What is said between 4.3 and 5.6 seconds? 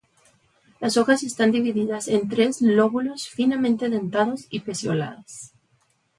y pecioladas.